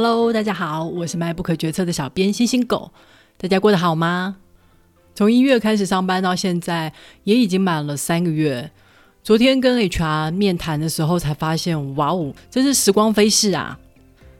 [0.00, 2.92] Hello，大家好，我是卖不可决策的小编星星狗。
[3.36, 4.36] 大家过得好吗？
[5.12, 6.92] 从一月开始上班到现在，
[7.24, 8.70] 也已经满了三个月。
[9.24, 13.76] 昨天跟 HR 面谈的时候，才发现，哇哦，真是时光飞逝啊！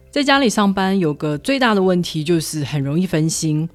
[0.09, 3.67] 在家里上班有个最大的问题，就是很容易分心，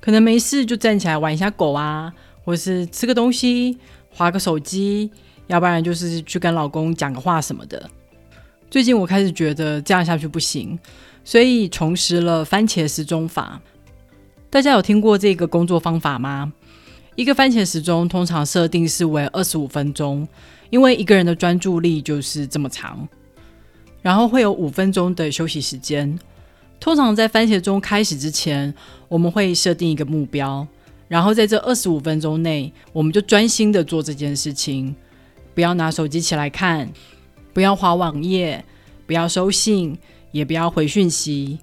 [0.00, 2.12] 可能没事就站起来玩一下狗啊，
[2.44, 3.78] 或是吃个东西、
[4.10, 5.08] 划个手机，
[5.46, 7.88] 要不然就是去跟老公讲个话什么的。
[8.70, 10.78] 最近我开始觉得这样下去不行，
[11.24, 13.60] 所以重拾了番茄时钟法。
[14.50, 16.52] 大家有听过这个工作方法吗？
[17.14, 20.26] 一个番茄时钟通常设定是为二十五分钟，
[20.70, 23.08] 因为一个人的专注力就是这么长。
[24.02, 26.18] 然后会有五分钟的休息时间。
[26.78, 28.74] 通常在番茄钟开始之前，
[29.08, 30.66] 我们会设定一个目标，
[31.08, 34.94] 然后在这二十五分钟内，我们就专心的做这件事情，
[35.54, 36.92] 不要拿手机起来看。
[37.54, 38.62] 不要划网页，
[39.06, 39.96] 不要收信，
[40.32, 41.60] 也不要回讯息，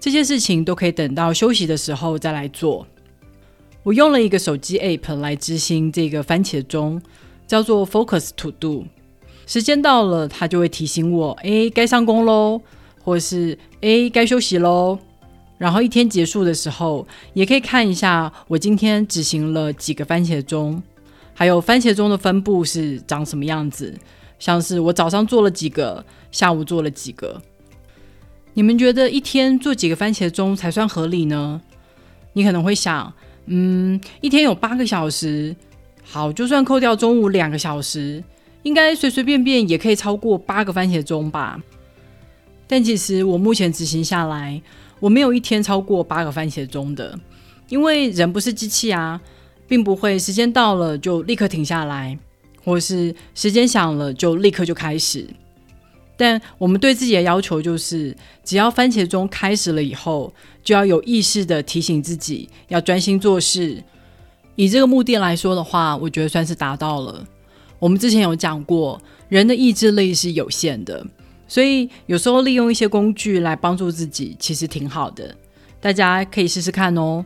[0.00, 2.86] 这些事情都可以等到休息的时候再来做。
[3.82, 7.02] 我用了一个手机 App 来执行这个番茄钟，
[7.48, 8.84] 叫做 Focus To Do。
[9.44, 12.62] 时间到了，它就会提醒我：哎，该上工喽，
[13.02, 14.96] 或是哎，该休息喽。
[15.58, 20.80] 然后一天结束的时候，也可以看一下我今天执行了几个番茄钟，
[21.34, 23.92] 还有番茄钟的分布是长什么样子。
[24.42, 27.40] 像是我早上做了几个，下午做了几个。
[28.54, 31.60] 你们觉得一天做几个番茄钟才算合理呢？
[32.32, 33.14] 你可能会想，
[33.46, 35.54] 嗯，一天有八个小时，
[36.02, 38.24] 好，就算扣掉中午两个小时，
[38.64, 41.62] 应该随随便便也可以超过八个番茄钟吧？
[42.66, 44.60] 但其实我目前执行下来，
[44.98, 47.16] 我没有一天超过八个番茄钟的，
[47.68, 49.20] 因为人不是机器啊，
[49.68, 52.18] 并不会时间到了就立刻停下来。
[52.64, 55.26] 或是时间响了就立刻就开始，
[56.16, 60.32] 但我们对自己的要求就是，只要番茄钟开始了以后，
[60.62, 63.82] 就要有意识的提醒自己要专心做事。
[64.54, 67.26] 以这个目的来说的话，我觉得算是达到了。
[67.78, 71.04] 我们之前有讲过，人的意志力是有限的，
[71.48, 75.34] 所以有时候利用一些工具来帮助自己，其实挺好的。
[75.80, 77.24] 大家可以试试看哦。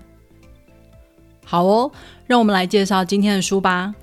[1.44, 1.92] 好哦，
[2.26, 3.94] 让我们来介绍今天的书吧。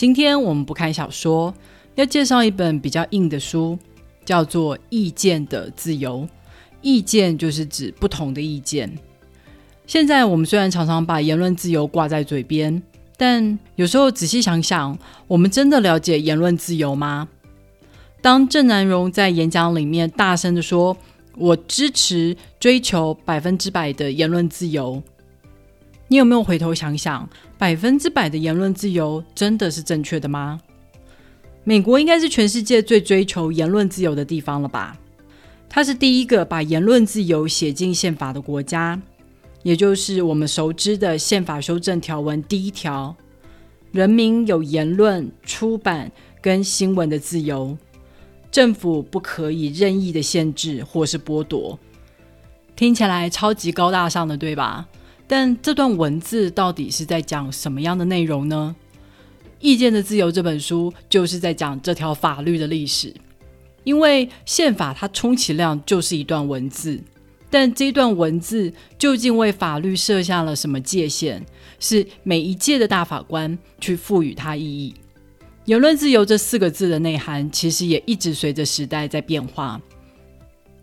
[0.00, 1.54] 今天我们不看小说，
[1.94, 3.78] 要介绍一本比较硬的书，
[4.24, 6.20] 叫做《意见的自由》。
[6.80, 8.90] 意见就是指不同的意见。
[9.86, 12.82] 现在我们虽然常常把言论自由挂在嘴边，
[13.18, 17.28] 但有时候仔细想想，我们真的了解言论自由吗？
[18.22, 20.96] 当郑南荣在演讲里面大声的说
[21.36, 25.02] ：“我支持追求百分之百的言论自由。”
[26.08, 27.28] 你有没有回头想想，
[27.60, 30.58] 百分之百的言论自由真的是正确的吗？
[31.62, 34.96] 美国应该是全世界最追求言论自由的地方了吧？
[35.68, 38.98] 它是第一个把言论自由写进宪法的国家，
[39.62, 43.14] 也就是我们熟知的宪法修正条文第一条：
[43.92, 46.10] 人民有言论、出版
[46.40, 47.76] 跟新闻的自由，
[48.50, 51.78] 政府不可以任意的限制或是剥夺。
[52.74, 54.88] 听起来超级高大上的，对吧？
[55.32, 58.74] 但这段文字到底是在讲什么样的内容呢？
[59.60, 63.14] 《意见的自由》这本书就是在讲这条法律的历史。
[63.84, 67.00] 因为宪法它充其量就是一段文字，
[67.48, 71.40] 但这段文字究竟为法律设下了什么界限，
[71.78, 74.92] 是每一届的大法官去赋予它意义。
[75.66, 79.80] 言论自由这四个字的内涵，其实也一直随着时代在变化。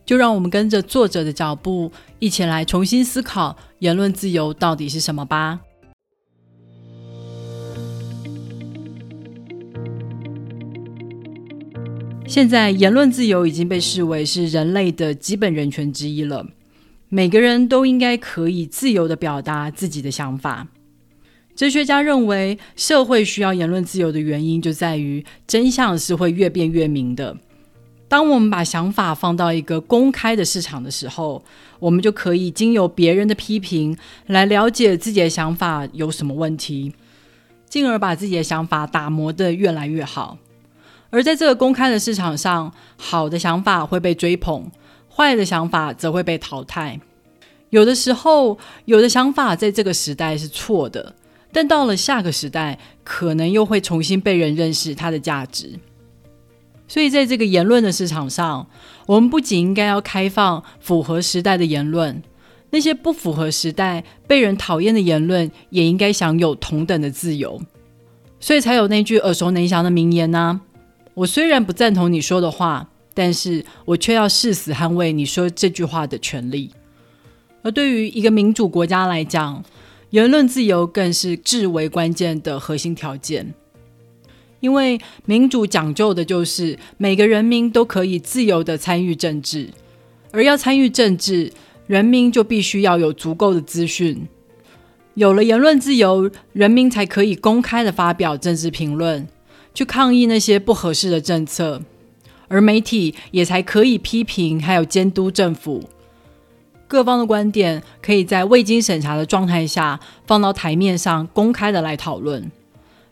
[0.07, 5.59] 就让我们跟着作者的脚步，一起来重新思考言论自由到底是什么吧。
[12.25, 16.47] 现在，言论自由已经被视为是人类的基本人权之一了。
[17.09, 20.67] 每个人都应该可以自由的表达自己的想法。
[21.53, 27.35] 哲学家认为，社会需要言论自由的原因就在于真相是会越辩越明的。
[28.09, 31.43] 当我们把想法放到一个公开的市场的时候，
[31.79, 36.93] 我们就可以经由别人的批评来了解自己的想法有什么问题，
[37.67, 40.37] 进而把自己的想法打磨得越来越好。
[41.09, 44.71] 而在这个公开的市场上，好的想法会被追捧，
[45.13, 46.99] 坏的想法则会被淘汰。
[47.69, 51.13] 有的时候，有的想法在这个时代是错的，
[51.51, 55.77] 但到了下个时代，可能又会重新被人认识它的价值。
[56.87, 58.65] 所以，在这个言论的市场上，
[59.05, 62.23] 我们不仅应该要开放符合时代的言论，
[62.69, 67.61] 那些不符合时代、被人讨厌的言论，也应该享有同等的自由。
[68.39, 70.61] 所以才有那句耳熟能详的名言呢
[71.13, 76.71] ：“我虽然不赞同你说的话，但是我却要誓死捍卫你说这句话的权利。
[77.63, 79.61] 而对于一个民主国家来讲，
[80.11, 83.53] 言论自由更是至为关键的核心条件。
[84.67, 89.69] 因为民主讲究的就是每个人民都可以自由的参与政治，
[90.31, 91.53] 而要参与政治，
[91.87, 94.27] 人民就必须要有足够的资讯。
[95.13, 99.25] 有了言论自由，人民才可以公开的发表政治评论，
[99.73, 101.81] 去抗议那些不合适的政策，
[102.49, 105.87] 而媒体也才可以批评还有监督政府。
[106.89, 112.51] 各方的观点可以在未经审查的状态下放到台面上公开的来讨论，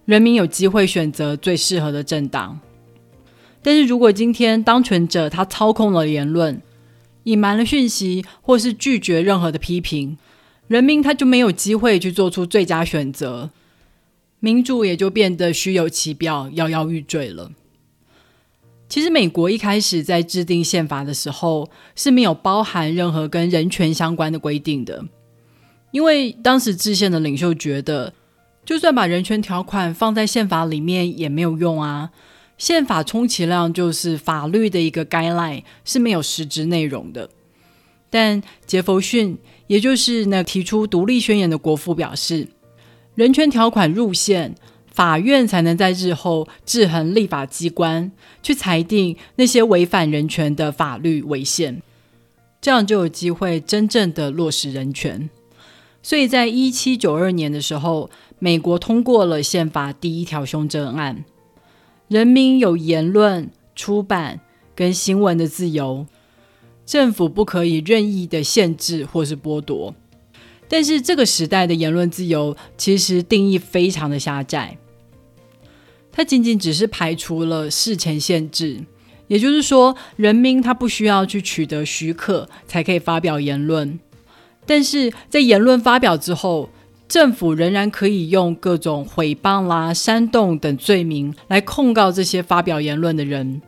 [0.06, 2.60] 人民有机会选择最适合的政党。
[3.62, 6.62] 但是如果今天当权者他操控了言论，
[7.24, 10.18] 隐瞒了讯息，或是拒绝任何的批评，
[10.68, 13.50] 人民他就没有机会去做出最佳选择，
[14.40, 17.52] 民主也就变得虚有其表、摇摇欲坠了。
[18.88, 25.04] 其实，美国一开始在制定宪法的时候是没有包含任何跟人权相关的规定的，
[25.90, 28.14] 因为当时制宪的领袖觉得，
[28.66, 32.10] 就算把人权条款放在宪法里面也没有用啊。
[32.58, 37.30] 宪法充其量就是法律的一个 guideline，是没有实质内容的。
[38.10, 42.48] 但杰弗逊，也就是那提出独立宣言的国父表示，
[43.14, 44.56] 人权条款入宪。
[44.88, 51.82] 法院才能在日后制衡立法机关，去裁定那些违反人权的法律违宪，
[52.62, 55.30] 这样就有机会真正的落实人权。
[56.06, 61.26] 所以在一七九二年的时候，美国通过了宪法第一条修正案，
[62.08, 64.40] 人民有言论、出版
[64.76, 66.06] 跟新闻的自由，
[66.86, 69.96] 政府不可以任意的限制或是剥夺。
[70.68, 74.78] 但是这个时代的言论自由其实定义非常的狭窄。
[76.12, 78.80] 它仅仅只是排除了事前限制，
[79.26, 84.00] 也就是说，人民他不需要去取得许可才可以发表言论。
[84.66, 86.70] 但是在言论发表之后，
[87.08, 93.62] 政府仍然可以用各种诽谤啦、煽动等罪名来控告这些发表言论的人。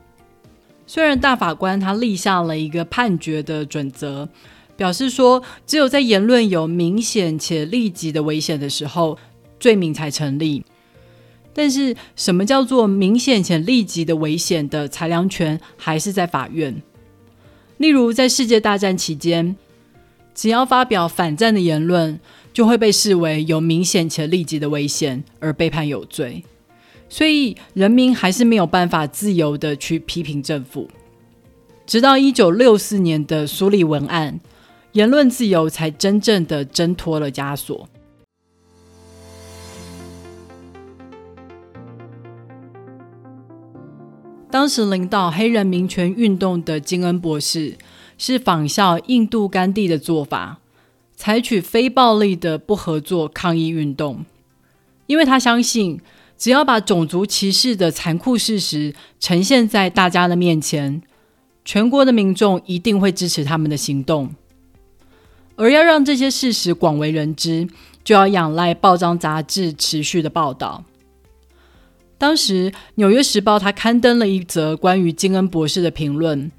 [0.87, 4.27] 虽然大法官他立下了一个判决的准则，
[4.75, 9.17] 表示说，只有在言论有明显且立即的危险的时候，
[9.59, 10.63] 罪名才成立。
[11.53, 16.81] 但是，什么叫做明显且立即的危险的裁量权，还是在法院。
[17.77, 19.55] 例如，在世界大战期间，
[20.37, 22.19] 只要发表反战的言论，
[22.53, 26.43] 就会被视为有明显且立即的危险，而被判有罪。
[27.09, 30.87] 所以，人民还是没有办法自由的去批评政府。
[31.87, 34.39] 直到一九六四年的苏利文案，
[34.91, 37.89] 言论自由才真正的挣脱了枷锁。
[44.51, 47.75] 当时领导黑人民权运动的金恩博士，
[48.17, 50.59] 是仿效印度甘地的做法，
[51.15, 54.25] 采取非暴力的不合作抗议运动，
[55.05, 55.99] 因为他相信，
[56.37, 61.01] 只要把种族歧视的残酷事实呈现在大家的面前，
[61.63, 64.29] 全国的民众一定会支持他们的行动。
[65.55, 67.67] 而要让这些事实广为人知，
[68.03, 70.83] 就要仰赖报章杂志持续的报道。
[72.19, 76.51] 当时，《纽约时报》他刊登了一则关于金恩博士的评论，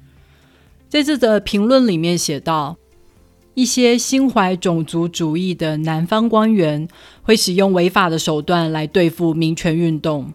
[0.89, 2.75] 在这则评论里面写道：
[3.53, 6.87] 一些心怀种族主义的南方官员
[7.21, 10.33] 会使用违法的手段来对付民权运动，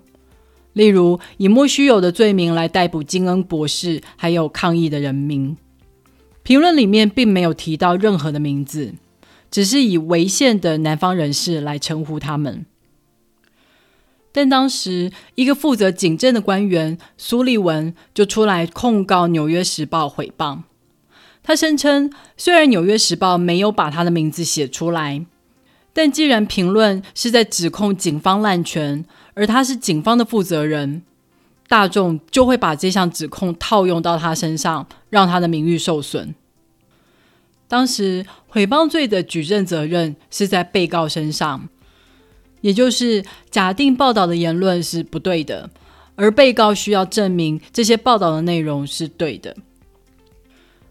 [0.73, 5.57] 例如以莫须有的罪名来逮捕金恩博士，还有抗议的人民。
[6.45, 8.95] 评论里面并没有提到任何的名字，
[9.51, 12.65] 只是以违宪的南方人士来称呼他们。
[14.37, 20.63] 但当时，一个负责警政的官员苏利文就出来控告《纽约时报》诽谤。
[21.45, 25.25] 他声称，虽然《纽约时报》没有把他的名字写出来，
[25.93, 31.03] 但既然评论是在指控警方滥权，而他是警方的负责人，
[31.69, 36.35] 大众就会把这项指控套用到他身上，让他的名誉受损。
[37.69, 41.69] 当时，诽谤罪的举证责任是在被告身上。
[42.65, 45.69] 也就是假定报道的言论是不对的，
[46.15, 49.55] 而被告需要证明这些报道的内容是对的，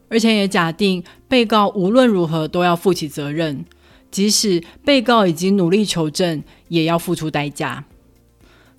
[0.08, 3.66] 而且也假定被告无论如何都要负起责任，
[4.12, 7.86] 即使被告已经努力求证，也要付出代价。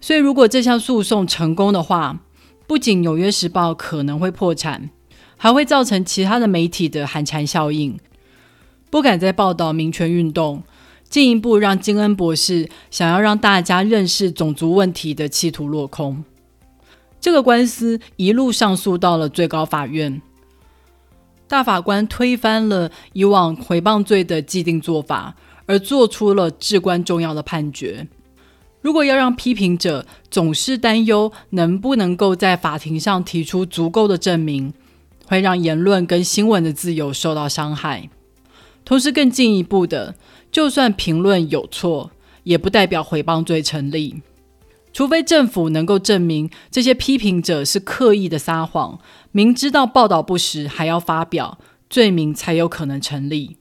[0.01, 2.21] 所以，如果这项诉讼成功的话，
[2.69, 4.91] 不仅《纽约时报》可能会破产，
[5.37, 7.99] 还会造成其他的媒体的寒蝉效应，
[8.89, 10.63] 不敢再报道民权运动。
[11.15, 16.25] 进一步让金恩博士想要让大家认识种族问题的企图落空。
[17.21, 20.21] 这个官司一路上诉到了最高法院，
[21.47, 28.09] 大法官推翻了以往诽谤罪的既定做法，而做出了至关重要的判决。
[28.81, 34.75] 如果要让批评者总是担忧能不能够在法庭上提出足够的证明，
[35.27, 38.11] 会让言论跟新闻的自由受到伤害。
[38.85, 40.15] 同时，更进一步的，
[40.55, 42.13] 就算评论有错，
[42.45, 44.23] 也不代表诽谤罪成立。
[44.93, 49.01] 除非政府能够证明这些批评者是刻意的撒谎，
[49.33, 51.59] 明知道报道不实还要发表，
[51.91, 53.57] 罪名才有可能成立。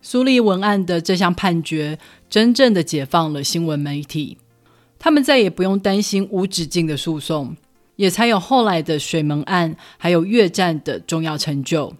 [0.00, 1.98] 苏利文案的这项判决，
[2.30, 4.38] 真正的解放了新闻媒体，
[4.98, 7.54] 他们再也不用担心无止境的诉讼，
[7.96, 11.92] 也才有后来的水门案，还有越战的重要成就。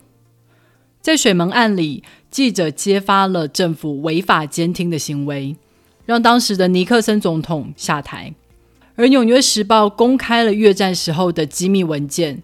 [1.00, 5.56] 在水门案里，记者揭发了政府违法监听的行为，
[6.04, 8.34] 让当时的尼克森总统下台；
[8.96, 12.42] 而《纽约时报》公开了越战时候的机密文件，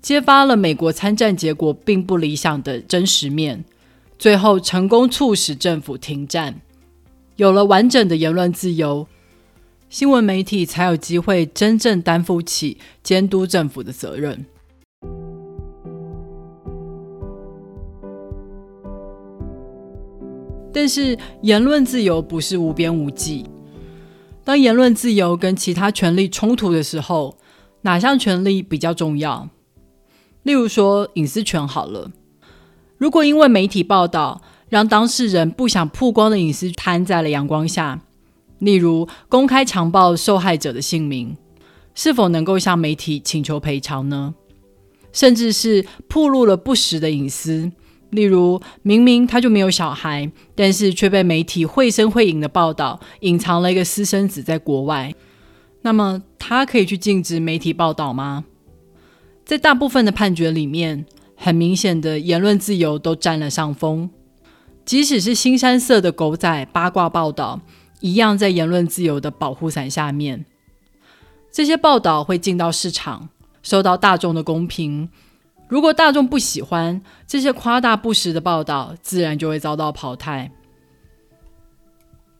[0.00, 3.64] 揭发了美国参战结果并不理想的真实面。
[4.18, 6.60] 最后成功促使政府停战，
[7.34, 9.08] 有了完整的言论自由，
[9.90, 14.46] 新闻媒体才有机会真正担负起监督政府的责任。
[20.76, 23.46] 但是，言论自由不是无边无际。
[24.44, 27.38] 当言论自由跟其他权利冲突的时候，
[27.80, 29.48] 哪项权利比较重要？
[30.42, 32.10] 例如说，隐私权好了。
[32.98, 38.02] 如果因为媒体报道让当事人不想曝光的隐私摊在了阳光下，
[38.58, 41.38] 例如公开强暴受害者的姓名，
[41.94, 44.34] 是否能够向媒体请求赔偿呢？
[45.10, 47.72] 甚至是曝露了不实的隐私，
[48.16, 55.14] 例如明明他就没有小孩，但是却被媒体绘声绘影的报道隐藏了一个私生子在国外，
[55.82, 58.44] 那么他可以去禁止媒体报道吗？
[59.44, 61.06] 在大部分的判决里面。
[61.38, 64.08] 很明显的言论自由都占了上风，
[64.86, 67.60] 即使是新山色的狗仔八卦报道，
[68.00, 70.46] 一样在言论自由的保护伞下面。
[71.52, 73.28] 这些报道会进到市场，
[73.62, 75.10] 受到大众的公平。
[75.68, 80.52] 如果大众不喜欢这些夸大不实的报道，自然就会遭到淘汰。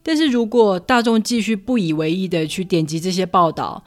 [0.03, 3.83] 但是如果大众继续不以为意的去点击这些报道，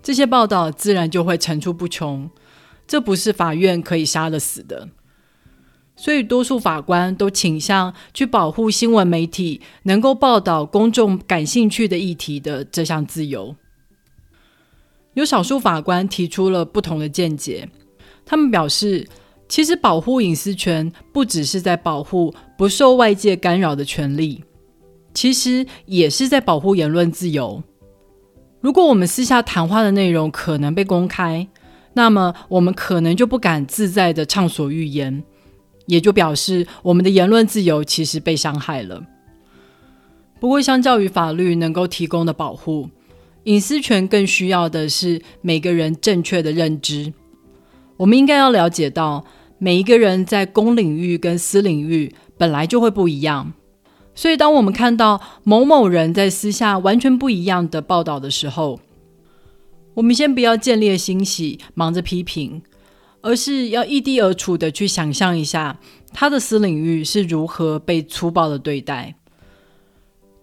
[0.00, 2.30] 这些报道自然就会层出不穷。
[2.86, 4.88] 这不是法院可以杀得死的，
[5.96, 13.56] 所以多数法官都倾向去保护新闻媒体能够报道公众感兴趣的议题的这项自由。
[15.14, 17.68] 有少数法官提出了不同的见解，
[18.24, 19.06] 他们表示，
[19.48, 24.44] 其实保护隐私权不只是在保护不受外界干扰的权利，
[25.12, 27.62] 其实也是在保护言论自由。
[28.60, 31.48] 如果我们私下谈话的内容可能被公开，
[31.94, 35.22] 那么我们可能就不敢自在的畅所欲言，
[35.86, 39.04] 也就表示我们的言论自由其实被伤害了。
[40.40, 42.88] 不过，相较于法律能够提供的保护，
[43.44, 47.12] 隐私权更需要的是每个人正确的认知。
[48.02, 49.24] 我们应该要了解到，
[49.58, 53.52] 每一个人在公领域跟私领域本来就会不一样，
[54.12, 58.80] 所以当我们看到某某人在私下完全不一样的报道的时候，
[59.94, 62.62] 我们先不要建立欣喜，忙着批评，
[63.20, 65.78] 而是要异地而处的去想象一下
[66.12, 69.14] 他的私领域是如何被粗暴的对待。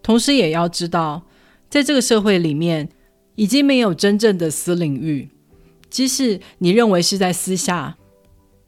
[0.02, 1.24] 同时，也要知道，
[1.70, 2.88] 在这个社会里面，
[3.36, 5.32] 已经没有真正的私领域。
[5.90, 7.98] 即使你认为是在私下，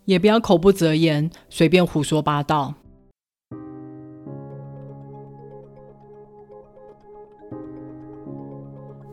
[0.06, 2.74] 也不要口不择言，随便胡说八道。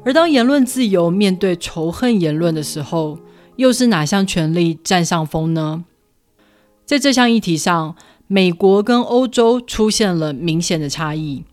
[0.05, 3.19] 而当言论自由面对仇恨言论的时候，
[3.57, 5.85] 又是哪项权利占上风呢？
[6.87, 7.95] 在这项议题上，
[8.27, 11.45] 美国跟欧洲出现了明显的差异。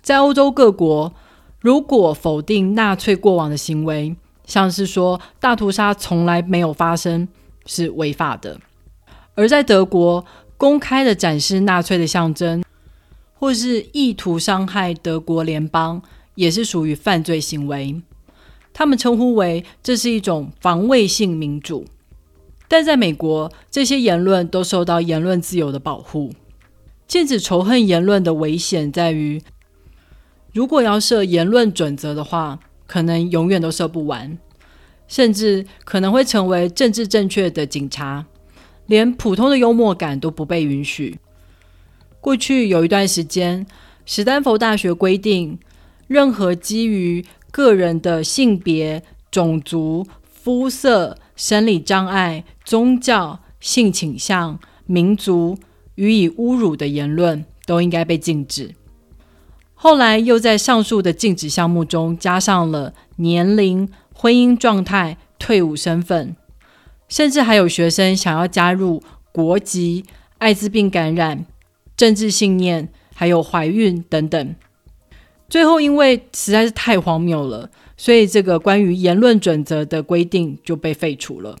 [0.00, 1.12] 在欧洲各国，
[1.58, 4.14] 如果否定纳粹过往的行为，
[4.52, 7.26] 像是说大屠杀从来没有发生，
[7.64, 8.58] 是违法的；
[9.34, 10.22] 而在德国，
[10.58, 12.62] 公开的展示纳粹的象征，
[13.32, 16.02] 或是意图伤害德国联邦。
[16.34, 18.02] 也是属于犯罪行为，
[18.72, 21.86] 他们称呼为这是一种防卫性民主。
[22.68, 26.32] 但在美国，这些言论都受到言论自由的保护。
[27.06, 29.42] 禁止仇恨言论的危险在于，
[30.54, 32.58] 如果要设言论准则的话，
[32.92, 34.36] 可能永远都设不完，
[35.08, 38.26] 甚至可能会成为政治正确的警察，
[38.84, 41.18] 连普通的幽默感都不被允许。
[42.20, 43.66] 过去有一段时间，
[44.04, 45.58] 史丹佛大学规定。
[46.06, 55.56] 任何基于个人的性别、种族、肤色、生理障碍、宗教、性倾向、民族
[55.94, 58.74] 予以侮辱的言论都应该被禁止。
[59.82, 66.36] 后来又在上述的禁止项目中加上了年龄、婚姻状态、退伍身份，
[67.08, 70.04] 甚至还有学生想要加入国籍、
[70.38, 71.44] 艾滋病感染、
[71.96, 74.54] 政治信念，还有怀孕等等。
[75.48, 81.56] 最后因为实在是太荒谬了，所以这个关于言论准则的规定就被废除了。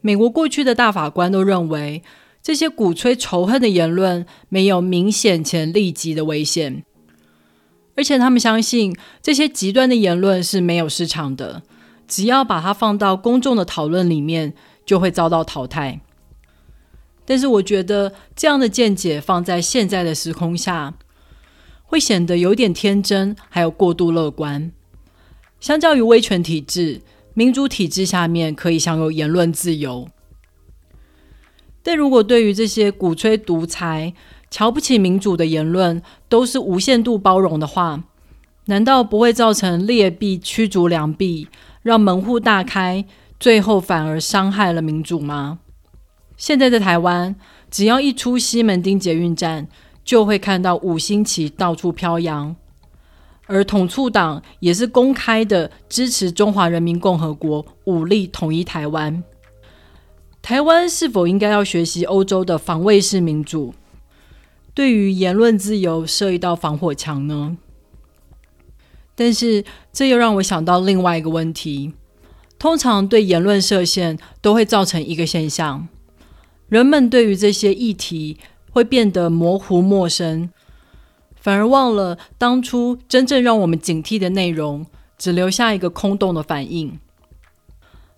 [0.00, 2.04] 美国过去的大法官都认为。
[2.44, 6.84] 这些鼓吹仇恨的言论没有明显且立即的危险，
[7.96, 11.62] 而且他们相信这些极端的言论是没有市场的，
[12.06, 14.52] 只要把它放到公众的讨论里面，
[14.84, 16.02] 就会遭到淘汰。
[17.24, 20.92] 但是，我觉得这样的见解放在现在的时空下，
[21.84, 24.70] 会显得有点天真，还有过度乐观。
[25.58, 27.00] 相较于威权体制，
[27.32, 30.06] 民主体制下面可以享有言论自由。
[31.84, 34.14] 但如果对于这些鼓吹独裁、
[34.50, 38.02] 瞧不起民主的言论都是无限度包容的话，
[38.66, 41.46] 难道不会造成劣币驱逐良币，
[41.82, 43.04] 让门户大开，
[43.38, 45.58] 最后反而伤害了民主吗？
[46.38, 47.36] 现在在台湾，
[47.70, 49.68] 只要一出西门町捷运站，
[50.02, 52.56] 就会看到五星旗到处飘扬，
[53.46, 59.22] 而统促党也是公开的支持中华人民共和国武力统一台湾。
[60.44, 63.72] 台湾是否应该要学习欧洲的防卫式民主，
[64.74, 67.56] 对于言论自由设一道防火墙呢？
[69.14, 71.94] 但是这又让我想到另外一个问题：
[72.58, 75.88] 通常对言论设限都会造成一个现象，
[76.68, 78.36] 人们对于这些议题
[78.70, 80.50] 会变得模糊陌生，
[81.40, 84.84] 反而忘了当初真正让我们警惕的内容，
[85.16, 87.00] 只留下一个空洞的反应。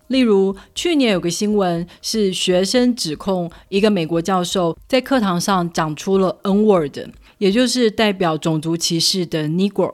[0.07, 6.97] 例如，去年有个新闻是学生指控一个美国教授在课堂上讲出了 N word，
[7.39, 9.93] 也就是代表种族歧视的 Negro。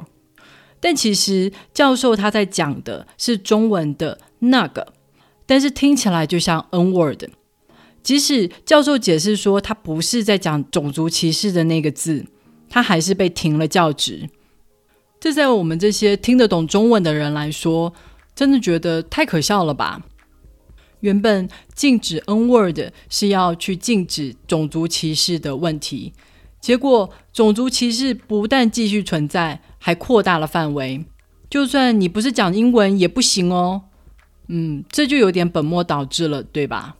[0.80, 4.94] 但其实教授他在讲的是中文的那个，
[5.48, 7.24] 但是听起来就像 N word。
[8.04, 12.26] 即使教授解释说他不是在讲种族歧视的那个字，
[12.70, 14.30] 他还是被停了教职。
[15.20, 17.94] 这在我们这些听得懂中文的人来说。
[18.36, 20.02] 真的觉得太可笑了吧？
[21.02, 26.14] 原本禁止 N word 是要去禁止种族歧视的问题，
[26.62, 31.06] 结果种族歧视不但继续存在，还扩大了范围。
[31.50, 33.84] 就算你不是讲英文也不行哦。
[34.48, 36.96] 嗯，这就有点本末倒置了，对吧？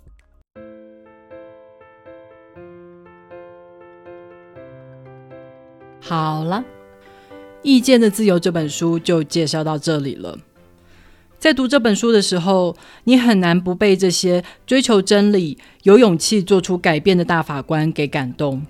[6.02, 6.58] 好了，
[7.64, 10.38] 《意见的自由》这本书就介绍到这里了。
[11.44, 18.66] 在读这本书的时候，你很难不被这些追求真理、有勇气做出改变的大法官给感动，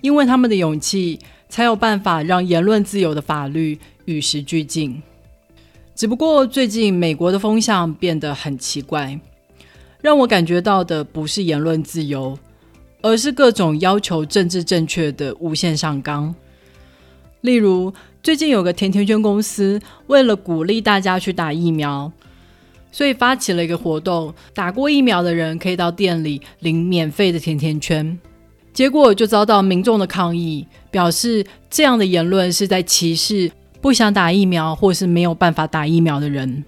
[0.00, 1.18] 因为他们的勇气，
[1.50, 5.02] 才有办法让言论自由的法律与时俱进。
[5.94, 9.20] 只不过最近美国的风向变得很奇怪，
[10.00, 12.38] 让我感觉到的不是言论自由，
[13.02, 16.34] 而是各种要求政治正确的无限上纲，
[17.42, 17.92] 例如。
[18.24, 22.12] 最近有个甜甜圈公司，为了鼓励大家去打疫苗，
[22.92, 28.16] 所以发起了一个活动，打过疫苗的人可以到店里领免费的甜甜圈。
[28.72, 33.50] 结果就遭到民众的抗议，表示这样的言论是在歧视
[33.80, 36.64] 不想打疫苗或是没有办法打疫苗的人。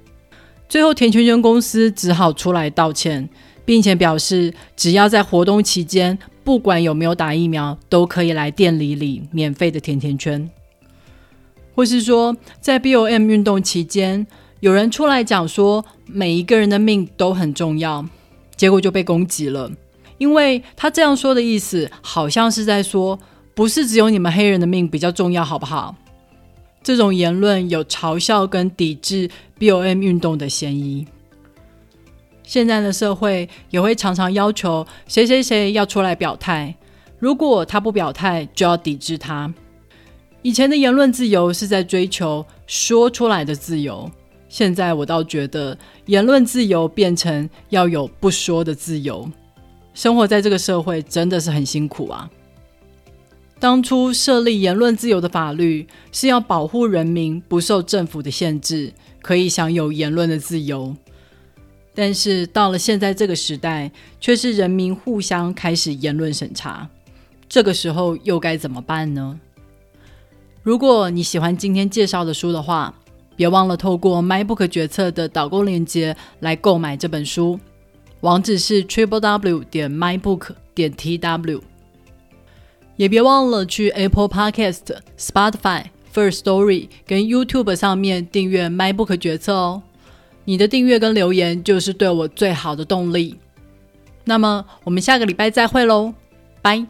[0.69, 3.29] 最后，甜甜圈公司只好出来道歉，
[3.65, 10.51] 并且表示只要在活动期间，不管有没有打疫苗，都可以来店里领免费的甜甜圈。
[11.75, 14.27] 或是说，在 B O M 运动期间，
[14.61, 18.05] 有人出来讲说每一个人的命都很重要，
[18.57, 19.71] 结果就被攻击了，
[20.19, 23.19] 因为他这样说的意思，好像是在说，
[23.55, 25.97] 不是只有你们黑人的命比较重要，好不好？
[26.83, 31.07] 这种言论有嘲笑跟抵制 B O M 运动的嫌疑。
[32.43, 36.75] 现在的社会也会常常要求谁谁谁要出来表态，
[37.19, 39.53] 如果他不表态，就要抵制他。
[40.45, 44.11] 以前的言论自由是在追求说出来的自由，
[44.47, 49.27] 现在我倒觉得言论自由变成要有不说的自由。
[49.95, 52.31] 生活在这个社会真的是很辛苦啊！
[53.59, 60.95] 当初设立言论自由的法律是要保护人民不受政府的限制，可以享有言论的自由。
[61.95, 66.87] 但是到了现在这个时代，却是人民互相开始言论审查，
[67.49, 69.41] 这个时候又该怎么办呢？
[70.65, 72.95] 如果你喜欢今天介绍的书的话，
[73.37, 77.61] 别忘了透过 MyBook 决策的导购链接来购买这本书，
[78.23, 81.61] 网址是 triple w 点 mybook 点 tw。
[82.97, 85.83] 也别忘了去 Apple Podcast、Spotify、
[86.15, 89.83] First Story 跟 YouTube 上面订阅 MyBook 决策哦。
[90.47, 93.37] 你的订阅跟留言就是对我最好的动力。
[94.25, 96.15] 那么我们下个礼拜再会喽，
[96.63, 96.87] 拜。